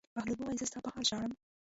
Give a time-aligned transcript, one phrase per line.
[0.15, 1.31] بهلول وویل: زه ستا په حال ژاړم.